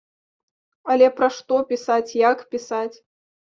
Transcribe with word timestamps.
Але 0.93 1.11
пра 1.21 1.29
што 1.37 1.61
пісаць, 1.75 2.17
як 2.27 2.45
пісаць? 2.57 2.95